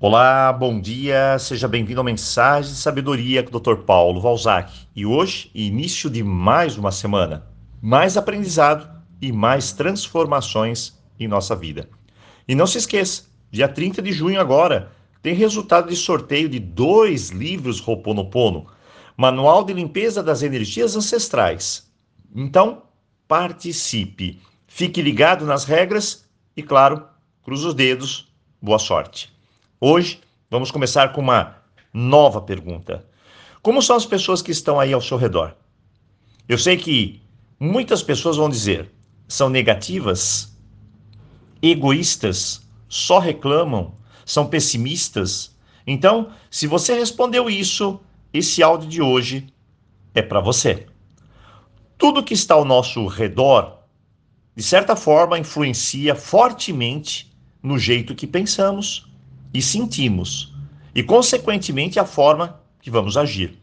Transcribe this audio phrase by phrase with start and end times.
[0.00, 3.76] Olá, bom dia, seja bem-vindo ao Mensagem de Sabedoria com o Dr.
[3.84, 4.88] Paulo Valzac.
[4.94, 7.46] E hoje, início de mais uma semana,
[7.80, 8.90] mais aprendizado
[9.22, 11.88] e mais transformações em nossa vida.
[12.46, 13.22] E não se esqueça,
[13.52, 14.90] dia 30 de junho agora,
[15.22, 18.66] tem resultado de sorteio de dois livros Roponopono,
[19.16, 21.88] Manual de Limpeza das Energias Ancestrais.
[22.34, 22.82] Então,
[23.28, 27.06] participe, fique ligado nas regras e, claro,
[27.44, 29.33] cruze os dedos, boa sorte.
[29.80, 31.56] Hoje vamos começar com uma
[31.92, 33.04] nova pergunta.
[33.60, 35.54] Como são as pessoas que estão aí ao seu redor?
[36.48, 37.20] Eu sei que
[37.58, 38.90] muitas pessoas vão dizer
[39.26, 40.56] são negativas,
[41.60, 45.56] egoístas, só reclamam, são pessimistas.
[45.86, 47.98] Então, se você respondeu isso,
[48.32, 49.46] esse áudio de hoje
[50.14, 50.86] é para você.
[51.98, 53.78] Tudo que está ao nosso redor,
[54.54, 59.08] de certa forma, influencia fortemente no jeito que pensamos,
[59.54, 60.52] e sentimos,
[60.92, 63.56] e, consequentemente, a forma que vamos agir.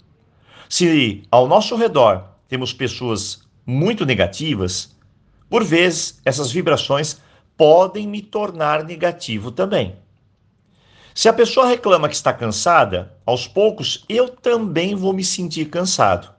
[0.69, 4.95] Se ao nosso redor temos pessoas muito negativas,
[5.49, 7.19] por vezes essas vibrações
[7.57, 9.97] podem me tornar negativo também.
[11.13, 16.33] Se a pessoa reclama que está cansada, aos poucos eu também vou me sentir cansado.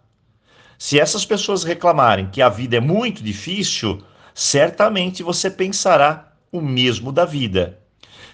[0.79, 4.03] Se essas pessoas reclamarem que a vida é muito difícil,
[4.35, 7.82] certamente você pensará o mesmo da vida.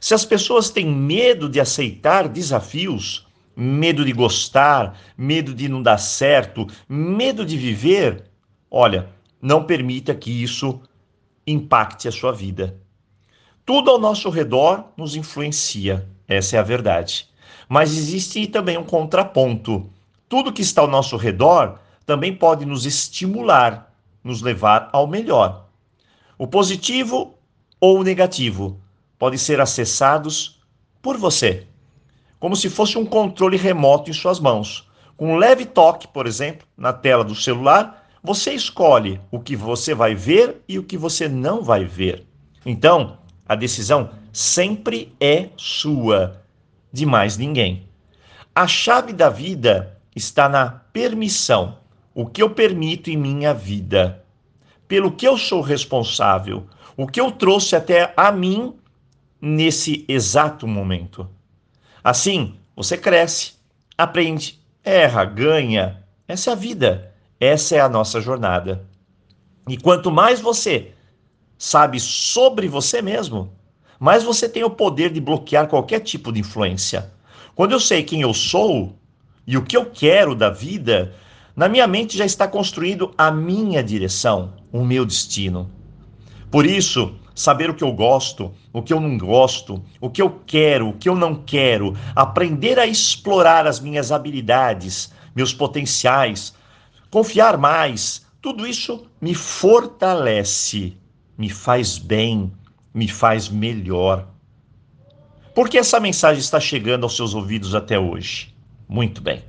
[0.01, 5.99] Se as pessoas têm medo de aceitar desafios, medo de gostar, medo de não dar
[5.99, 8.25] certo, medo de viver,
[8.71, 9.09] olha,
[9.43, 10.81] não permita que isso
[11.47, 12.77] impacte a sua vida.
[13.65, 17.29] Tudo ao nosso redor nos influencia, essa é a verdade.
[17.69, 19.91] Mas existe também um contraponto.
[20.29, 25.67] Tudo que está ao nosso redor também pode nos estimular, nos levar ao melhor.
[26.39, 27.35] O positivo
[27.81, 28.81] ou o negativo
[29.19, 30.61] podem ser acessados
[31.03, 31.67] por você,
[32.39, 34.89] como se fosse um controle remoto em suas mãos.
[35.17, 39.95] Com um leve toque, por exemplo, na tela do celular, você escolhe o que você
[39.95, 42.25] vai ver e o que você não vai ver.
[42.65, 46.43] Então, a decisão sempre é sua,
[46.93, 47.89] de mais ninguém.
[48.55, 51.79] A chave da vida está na permissão.
[52.15, 54.25] O que eu permito em minha vida?
[54.87, 56.67] Pelo que eu sou responsável?
[56.97, 58.75] O que eu trouxe até a mim
[59.41, 61.29] nesse exato momento.
[62.03, 63.55] Assim, você cresce,
[63.97, 66.05] aprende, erra, ganha.
[66.27, 68.87] Essa é a vida, essa é a nossa jornada.
[69.69, 70.93] E quanto mais você
[71.59, 73.53] sabe sobre você mesmo,
[73.99, 77.13] mais você tem o poder de bloquear qualquer tipo de influência.
[77.55, 78.97] Quando eu sei quem eu sou
[79.47, 81.15] e o que eu quero da vida,
[81.57, 85.69] na minha mente já está construído a minha direção, o meu destino.
[86.51, 90.31] Por isso, saber o que eu gosto, o que eu não gosto, o que eu
[90.47, 96.55] quero, o que eu não quero, aprender a explorar as minhas habilidades, meus potenciais,
[97.11, 100.97] confiar mais, tudo isso me fortalece,
[101.37, 102.51] me faz bem,
[102.95, 104.27] me faz melhor.
[105.55, 108.55] Por que essa mensagem está chegando aos seus ouvidos até hoje?
[108.89, 109.45] Muito bem.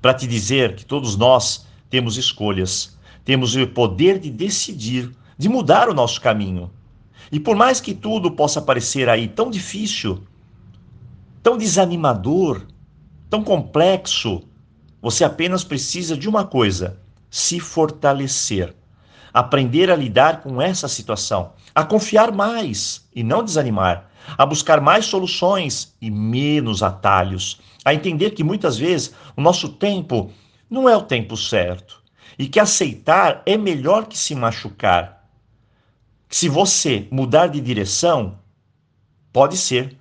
[0.00, 5.10] Para te dizer que todos nós temos escolhas, temos o poder de decidir,
[5.42, 6.70] de mudar o nosso caminho.
[7.32, 10.22] E por mais que tudo possa parecer aí tão difícil,
[11.42, 12.64] tão desanimador,
[13.28, 14.44] tão complexo,
[15.00, 18.72] você apenas precisa de uma coisa: se fortalecer.
[19.34, 25.06] Aprender a lidar com essa situação, a confiar mais e não desanimar, a buscar mais
[25.06, 30.30] soluções e menos atalhos, a entender que muitas vezes o nosso tempo
[30.70, 32.00] não é o tempo certo
[32.38, 35.21] e que aceitar é melhor que se machucar
[36.32, 38.38] se você mudar de direção,
[39.30, 39.98] pode ser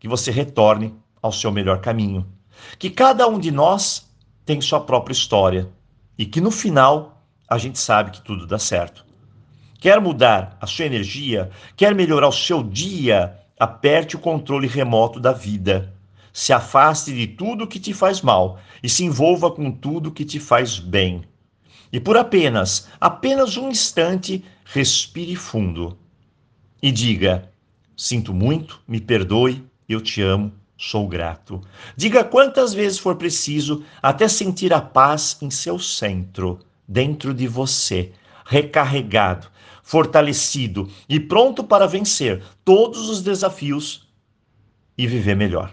[0.00, 2.26] que você retorne ao seu melhor caminho.
[2.78, 4.08] Que cada um de nós
[4.46, 5.68] tem sua própria história
[6.16, 9.04] e que no final a gente sabe que tudo dá certo.
[9.78, 15.32] Quer mudar a sua energia, quer melhorar o seu dia, aperte o controle remoto da
[15.32, 15.92] vida.
[16.32, 20.40] Se afaste de tudo que te faz mal e se envolva com tudo que te
[20.40, 21.24] faz bem.
[21.94, 25.96] E por apenas, apenas um instante, respire fundo
[26.82, 27.52] e diga:
[27.96, 31.60] Sinto muito, me perdoe, eu te amo, sou grato.
[31.96, 36.58] Diga quantas vezes for preciso até sentir a paz em seu centro,
[36.88, 38.10] dentro de você,
[38.44, 39.46] recarregado,
[39.80, 44.08] fortalecido e pronto para vencer todos os desafios
[44.98, 45.72] e viver melhor.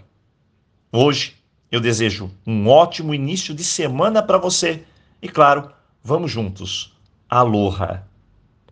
[0.92, 1.34] Hoje
[1.72, 4.84] eu desejo um ótimo início de semana para você
[5.20, 6.98] e, claro, Vamos juntos.
[7.30, 8.11] Aloha!